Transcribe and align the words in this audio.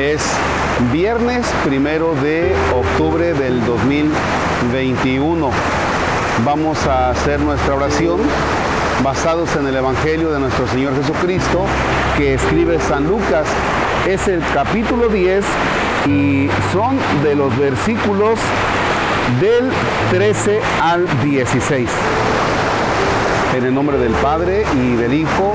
Es 0.00 0.22
viernes 0.92 1.46
primero 1.62 2.14
de 2.22 2.54
octubre 2.74 3.34
del 3.34 3.62
2021. 3.66 5.50
Vamos 6.42 6.86
a 6.86 7.10
hacer 7.10 7.38
nuestra 7.38 7.74
oración 7.74 8.18
basados 9.04 9.54
en 9.56 9.66
el 9.66 9.76
Evangelio 9.76 10.30
de 10.30 10.40
nuestro 10.40 10.66
Señor 10.68 10.94
Jesucristo 10.96 11.66
que 12.16 12.32
escribe 12.32 12.80
San 12.80 13.08
Lucas. 13.08 13.46
Es 14.08 14.26
el 14.26 14.42
capítulo 14.54 15.10
10 15.10 15.44
y 16.06 16.48
son 16.72 16.96
de 17.22 17.34
los 17.34 17.54
versículos 17.58 18.38
del 19.38 19.70
13 20.12 20.60
al 20.80 21.06
16. 21.22 21.90
En 23.54 23.64
el 23.66 23.74
nombre 23.74 23.98
del 23.98 24.12
Padre 24.12 24.64
y 24.82 24.96
del 24.96 25.12
Hijo 25.12 25.52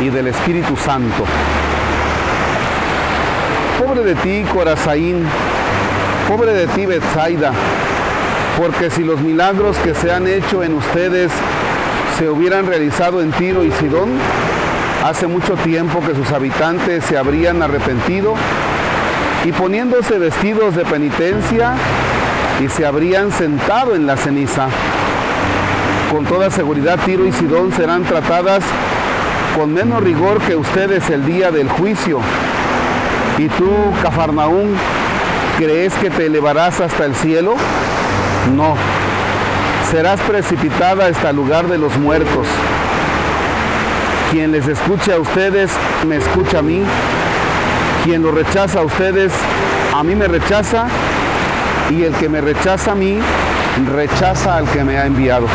y 0.00 0.08
del 0.08 0.28
Espíritu 0.28 0.76
Santo. 0.76 1.24
Pobre 3.78 4.02
de 4.02 4.14
ti, 4.16 4.44
Corazaín, 4.52 5.24
pobre 6.28 6.52
de 6.52 6.66
ti, 6.68 6.86
Betsaida, 6.86 7.52
porque 8.58 8.90
si 8.90 9.04
los 9.04 9.20
milagros 9.20 9.76
que 9.78 9.94
se 9.94 10.10
han 10.10 10.26
hecho 10.26 10.62
en 10.62 10.74
ustedes 10.74 11.30
se 12.18 12.28
hubieran 12.28 12.66
realizado 12.66 13.20
en 13.20 13.30
Tiro 13.32 13.64
y 13.64 13.70
Sidón, 13.72 14.10
hace 15.04 15.26
mucho 15.26 15.54
tiempo 15.56 16.00
que 16.00 16.14
sus 16.14 16.32
habitantes 16.32 17.04
se 17.04 17.18
habrían 17.18 17.62
arrepentido 17.62 18.34
y 19.44 19.52
poniéndose 19.52 20.18
vestidos 20.18 20.74
de 20.74 20.84
penitencia 20.84 21.74
y 22.64 22.68
se 22.68 22.86
habrían 22.86 23.30
sentado 23.30 23.94
en 23.94 24.06
la 24.06 24.16
ceniza. 24.16 24.68
Con 26.10 26.24
toda 26.24 26.50
seguridad 26.50 26.98
Tiro 27.04 27.26
y 27.26 27.32
Sidón 27.32 27.72
serán 27.72 28.04
tratadas 28.04 28.64
con 29.54 29.72
menos 29.74 30.02
rigor 30.02 30.40
que 30.40 30.56
ustedes 30.56 31.08
el 31.10 31.26
día 31.26 31.50
del 31.50 31.68
juicio. 31.68 32.20
Y 33.38 33.48
tú, 33.48 33.70
Cafarnaún, 34.02 34.74
¿crees 35.58 35.92
que 35.94 36.08
te 36.08 36.26
elevarás 36.26 36.80
hasta 36.80 37.04
el 37.04 37.14
cielo? 37.14 37.54
No. 38.56 38.74
Serás 39.90 40.20
precipitada 40.20 41.06
hasta 41.06 41.30
el 41.30 41.36
lugar 41.36 41.66
de 41.66 41.76
los 41.76 41.96
muertos. 41.98 42.46
Quien 44.30 44.52
les 44.52 44.66
escuche 44.66 45.12
a 45.12 45.18
ustedes, 45.18 45.70
me 46.08 46.16
escucha 46.16 46.60
a 46.60 46.62
mí. 46.62 46.82
Quien 48.04 48.22
lo 48.22 48.32
rechaza 48.32 48.80
a 48.80 48.82
ustedes, 48.82 49.32
a 49.94 50.02
mí 50.02 50.14
me 50.14 50.28
rechaza. 50.28 50.86
Y 51.90 52.04
el 52.04 52.14
que 52.14 52.28
me 52.28 52.40
rechaza 52.40 52.92
a 52.92 52.94
mí, 52.94 53.18
rechaza 53.94 54.56
al 54.56 54.64
que 54.68 54.82
me 54.82 54.96
ha 54.96 55.06
enviado. 55.06 55.46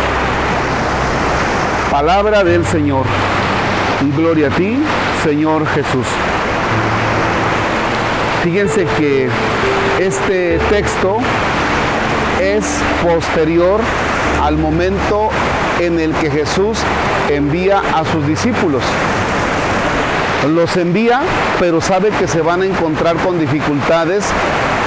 Palabra 1.89 2.43
del 2.43 2.65
Señor. 2.65 3.05
Gloria 4.15 4.47
a 4.47 4.51
ti, 4.51 4.77
Señor 5.23 5.67
Jesús. 5.67 6.05
Fíjense 8.43 8.85
que 8.97 9.29
este 9.99 10.57
texto 10.69 11.17
es 12.41 12.65
posterior 13.03 13.79
al 14.41 14.57
momento 14.57 15.29
en 15.79 15.99
el 15.99 16.11
que 16.13 16.31
Jesús 16.31 16.79
envía 17.29 17.79
a 17.93 18.03
sus 18.03 18.25
discípulos. 18.25 18.81
Los 20.49 20.75
envía, 20.75 21.21
pero 21.59 21.81
sabe 21.81 22.09
que 22.09 22.27
se 22.27 22.41
van 22.41 22.63
a 22.63 22.65
encontrar 22.65 23.15
con 23.17 23.39
dificultades 23.39 24.25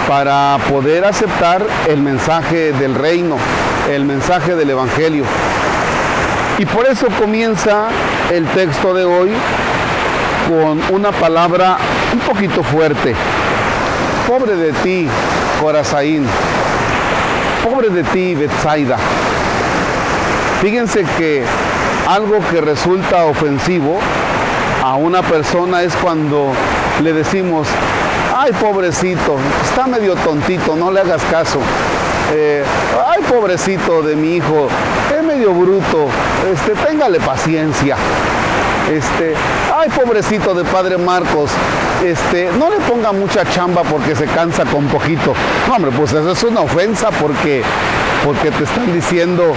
para 0.09 0.59
poder 0.69 1.05
aceptar 1.05 1.63
el 1.89 2.03
mensaje 2.03 2.73
del 2.73 2.97
reino, 2.97 3.37
el 3.89 4.05
mensaje 4.05 4.57
del 4.57 4.71
Evangelio. 4.71 5.25
Y 6.59 6.67
por 6.67 6.87
eso 6.87 7.07
comienza 7.21 7.87
el 8.33 8.47
texto 8.47 8.95
de 8.95 9.05
hoy 9.05 9.31
con 10.49 10.95
una 10.95 11.13
palabra 11.13 11.79
un 12.13 12.19
poquito 12.21 12.63
fuerte. 12.63 13.15
Pobre 14.27 14.57
de 14.57 14.73
ti, 14.83 15.07
Corazaín. 15.61 16.27
Pobre 17.63 17.91
de 17.91 18.03
ti, 18.05 18.35
Betsaida. 18.35 18.97
Fíjense 20.63 21.05
que 21.19 21.45
algo 22.09 22.39
que 22.51 22.61
resulta 22.63 23.27
ofensivo 23.27 23.99
a 24.83 24.97
una 24.97 25.23
persona 25.23 25.83
es 25.83 25.95
cuando 25.97 26.53
le 27.03 27.13
decimos, 27.13 27.69
ay 28.35 28.53
pobrecito, 28.53 29.37
está 29.63 29.87
medio 29.87 30.15
tontito, 30.17 30.75
no 30.75 30.91
le 30.91 31.01
hagas 31.01 31.23
caso. 31.31 31.59
Eh, 32.33 32.65
ay 33.07 33.23
pobrecito 33.31 34.03
de 34.03 34.17
mi 34.17 34.37
hijo, 34.37 34.69
es 35.15 35.23
medio 35.23 35.53
bruto, 35.53 36.09
este, 36.51 36.73
téngale 36.87 37.21
paciencia. 37.21 37.97
Este, 38.91 39.35
ay 39.75 39.89
pobrecito 39.89 40.55
de 40.55 40.63
padre 40.65 40.99
Marcos, 40.99 41.51
este, 42.05 42.51
no 42.59 42.69
le 42.69 42.77
ponga 42.81 43.13
mucha 43.13 43.45
chamba 43.51 43.83
porque 43.83 44.15
se 44.15 44.27
cansa 44.27 44.65
con 44.65 44.87
poquito. 44.87 45.33
No, 45.67 45.75
hombre, 45.75 45.91
pues 45.91 46.13
eso 46.13 46.31
es 46.31 46.43
una 46.43 46.61
ofensa 46.61 47.11
porque, 47.11 47.63
porque 48.25 48.51
te 48.51 48.65
están 48.65 48.93
diciendo 48.93 49.55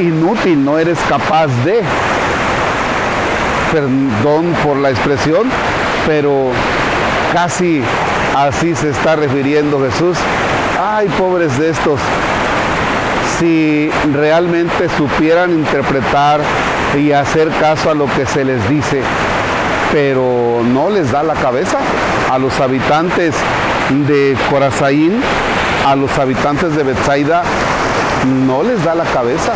inútil, 0.00 0.64
no 0.64 0.78
eres 0.78 0.98
capaz 1.08 1.48
de. 1.64 1.82
Perdón 3.70 4.54
por 4.64 4.76
la 4.76 4.90
expresión, 4.90 5.48
pero 6.06 6.50
casi 7.32 7.82
así 8.36 8.74
se 8.74 8.90
está 8.90 9.16
refiriendo 9.16 9.80
Jesús. 9.80 10.16
Ay, 10.80 11.08
pobres 11.18 11.58
de 11.58 11.70
estos, 11.70 12.00
si 13.38 13.90
realmente 14.12 14.88
supieran 14.96 15.50
interpretar 15.52 16.40
y 16.96 17.12
hacer 17.12 17.48
caso 17.60 17.90
a 17.90 17.94
lo 17.94 18.06
que 18.06 18.26
se 18.26 18.44
les 18.44 18.68
dice, 18.68 19.00
pero 19.92 20.62
no 20.64 20.90
les 20.90 21.10
da 21.10 21.22
la 21.22 21.34
cabeza 21.34 21.78
a 22.30 22.38
los 22.38 22.58
habitantes 22.60 23.34
de 24.06 24.36
Corazaín, 24.50 25.20
a 25.86 25.96
los 25.96 26.18
habitantes 26.18 26.76
de 26.76 26.82
Betsaida, 26.82 27.42
no 28.46 28.62
les 28.62 28.82
da 28.84 28.94
la 28.94 29.04
cabeza. 29.04 29.52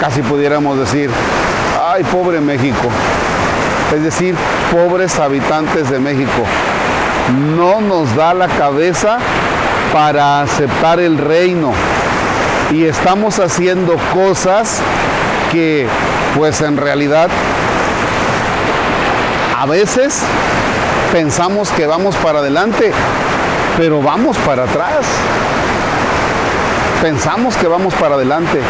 Casi 0.00 0.22
pudiéramos 0.22 0.78
decir, 0.78 1.10
ay, 1.82 2.04
pobre 2.04 2.40
México. 2.40 2.88
Es 3.94 4.02
decir, 4.02 4.34
pobres 4.72 5.18
habitantes 5.18 5.90
de 5.90 5.98
México. 5.98 6.42
No 7.56 7.80
nos 7.80 8.14
da 8.14 8.34
la 8.34 8.48
cabeza 8.48 9.18
para 9.92 10.42
aceptar 10.42 11.00
el 11.00 11.18
reino. 11.18 11.72
Y 12.72 12.84
estamos 12.84 13.38
haciendo 13.38 13.96
cosas 14.12 14.80
que, 15.52 15.86
pues 16.36 16.60
en 16.60 16.76
realidad, 16.76 17.28
a 19.56 19.66
veces 19.66 20.20
pensamos 21.12 21.70
que 21.70 21.86
vamos 21.86 22.16
para 22.16 22.40
adelante, 22.40 22.92
pero 23.76 24.02
vamos 24.02 24.36
para 24.38 24.64
atrás. 24.64 25.06
Pensamos 27.00 27.56
que 27.56 27.68
vamos 27.68 27.94
para 27.94 28.16
adelante, 28.16 28.60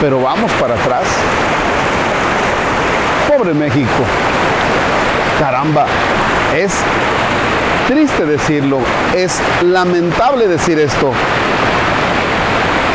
pero 0.00 0.20
vamos 0.22 0.50
para 0.52 0.74
atrás. 0.74 1.04
Pobre 3.28 3.52
México. 3.52 4.02
Caramba, 5.38 5.86
es 6.56 6.72
triste 7.86 8.24
decirlo, 8.24 8.78
es 9.14 9.38
lamentable 9.62 10.48
decir 10.48 10.78
esto. 10.78 11.12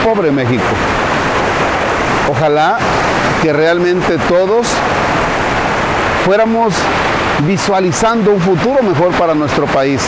Pobre 0.08 0.32
México. 0.32 0.64
Ojalá 2.32 2.78
que 3.42 3.52
realmente 3.52 4.18
todos 4.30 4.66
fuéramos 6.24 6.74
visualizando 7.46 8.32
un 8.32 8.40
futuro 8.40 8.82
mejor 8.84 9.12
para 9.16 9.36
nuestro 9.36 9.66
país, 9.66 10.02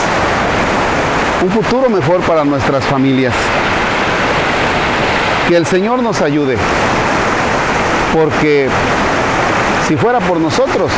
un 1.42 1.50
futuro 1.50 1.90
mejor 1.90 2.22
para 2.22 2.44
nuestras 2.46 2.82
familias. 2.84 3.34
Que 5.46 5.56
el 5.58 5.66
Señor 5.66 6.02
nos 6.02 6.22
ayude, 6.22 6.56
porque 8.14 8.70
si 9.86 9.98
fuera 9.98 10.18
por 10.20 10.40
nosotros, 10.40 10.90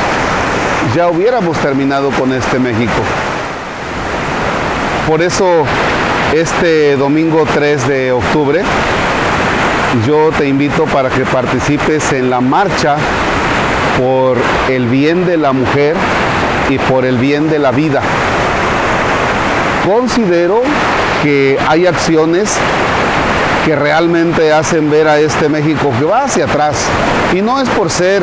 ya 0.95 1.09
hubiéramos 1.09 1.59
terminado 1.59 2.11
con 2.11 2.33
este 2.33 2.61
México. 2.61 3.03
Por 5.09 5.21
eso, 5.23 5.65
este 6.33 6.97
domingo 6.97 7.45
3 7.53 7.89
de 7.89 8.13
octubre, 8.13 8.63
yo 10.07 10.31
te 10.37 10.49
invito 10.49 10.85
para 10.87 11.11
que 11.11 11.25
participes 11.27 12.13
en 12.13 12.31
la 12.31 12.41
marcha 12.41 12.97
por 13.99 14.39
el 14.71 14.87
bien 14.87 15.27
de 15.27 15.37
la 15.37 15.53
mujer 15.53 15.95
y 16.71 16.79
por 16.79 17.05
el 17.05 17.19
bien 17.19 17.51
de 17.51 17.59
la 17.59 17.71
vida. 17.71 18.01
Considero 19.87 20.63
que 21.23 21.59
hay 21.69 21.87
acciones 21.87 22.57
que 23.67 23.77
realmente 23.77 24.53
hacen 24.53 24.91
ver 24.91 25.09
a 25.09 25.19
este 25.21 25.49
México 25.49 25.93
que 25.99 26.05
va 26.05 26.25
hacia 26.25 26.47
atrás. 26.47 26.87
Y 27.35 27.43
no 27.43 27.61
es 27.61 27.69
por 27.69 27.91
ser 27.91 28.23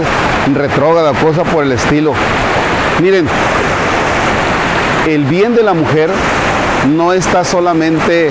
retrógrada, 0.53 1.13
cosa 1.13 1.43
por 1.43 1.63
el 1.63 1.71
estilo. 1.71 2.13
Miren, 3.01 3.27
el 5.07 5.25
bien 5.25 5.55
de 5.55 5.63
la 5.63 5.73
mujer 5.73 6.09
no 6.87 7.13
está 7.13 7.43
solamente 7.43 8.29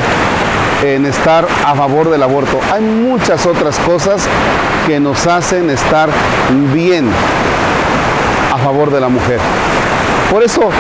en 0.85 1.07
estar 1.07 1.47
a 1.67 1.75
favor 1.75 2.11
del 2.11 2.23
aborto. 2.23 2.59
Hay 2.73 2.83
muchas 2.83 3.47
otras 3.47 3.79
cosas 3.81 4.27
que 4.87 5.01
nos 5.01 5.27
hacen 5.27 5.71
estar 5.71 6.09
bien 6.73 7.09
a 8.53 8.59
favor 8.59 8.91
de 8.91 9.01
la 9.01 9.09
mujer. 9.09 9.41
Por 10.31 10.43
eso 10.43 10.71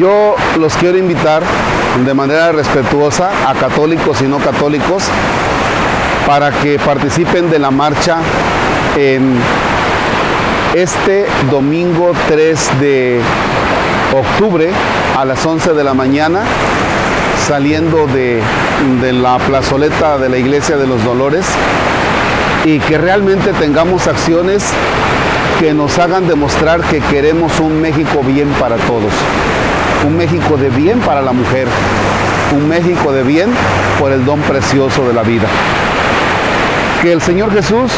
yo 0.00 0.36
los 0.58 0.74
quiero 0.76 0.98
invitar 0.98 1.42
de 2.04 2.14
manera 2.14 2.52
respetuosa 2.52 3.30
a 3.46 3.54
católicos 3.54 4.22
y 4.22 4.24
no 4.24 4.38
católicos 4.38 5.04
para 6.26 6.50
que 6.50 6.78
participen 6.78 7.50
de 7.50 7.58
la 7.58 7.70
marcha 7.70 8.16
en 8.96 9.36
este 10.74 11.26
domingo 11.50 12.12
3 12.28 12.80
de 12.80 13.20
octubre 14.14 14.70
a 15.18 15.24
las 15.24 15.44
11 15.44 15.74
de 15.74 15.84
la 15.84 15.94
mañana 15.94 16.40
saliendo 17.46 18.06
de, 18.06 18.40
de, 19.00 19.12
la 19.12 19.38
plazoleta 19.38 20.18
de 20.18 20.28
la 20.28 20.38
Iglesia 20.38 20.76
de 20.76 20.86
los 20.86 21.04
Dolores 21.04 21.44
y 22.64 22.78
que 22.78 22.98
realmente 22.98 23.52
tengamos 23.52 24.06
acciones 24.06 24.64
que 25.58 25.74
nos 25.74 25.98
hagan 25.98 26.28
demostrar 26.28 26.80
que 26.82 27.00
queremos 27.00 27.60
un 27.60 27.80
México 27.80 28.22
bien 28.26 28.48
para 28.60 28.76
todos, 28.76 29.12
un 30.06 30.16
México 30.16 30.56
de 30.56 30.70
bien 30.70 31.00
para 31.00 31.20
la 31.22 31.32
mujer, 31.32 31.66
un 32.54 32.68
México 32.68 33.12
de 33.12 33.22
bien 33.22 33.50
por 33.98 34.12
el 34.12 34.24
don 34.24 34.40
precioso 34.40 35.06
de 35.06 35.12
la 35.12 35.22
vida. 35.22 35.48
Que 37.02 37.12
el 37.12 37.20
Señor 37.20 37.52
Jesús 37.52 37.92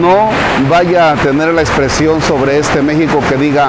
no 0.00 0.30
vaya 0.68 1.12
a 1.12 1.14
tener 1.16 1.52
la 1.54 1.62
expresión 1.62 2.20
sobre 2.20 2.58
este 2.58 2.82
México 2.82 3.20
que 3.28 3.36
diga, 3.36 3.68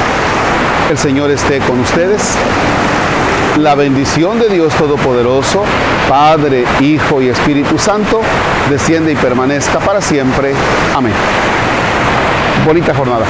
El 0.91 0.97
Señor 0.97 1.31
esté 1.31 1.59
con 1.59 1.79
ustedes. 1.79 2.35
La 3.59 3.75
bendición 3.75 4.41
de 4.41 4.49
Dios 4.49 4.73
Todopoderoso, 4.73 5.63
Padre, 6.09 6.65
Hijo 6.81 7.21
y 7.21 7.29
Espíritu 7.29 7.77
Santo, 7.77 8.19
desciende 8.69 9.13
y 9.13 9.15
permanezca 9.15 9.79
para 9.79 10.01
siempre. 10.01 10.51
Amén. 10.93 11.13
Bonita 12.65 12.93
jornada. 12.93 13.23